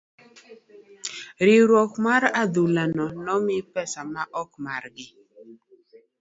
[1.45, 5.07] riwruok mar adhula no ne omi pesa maok margi.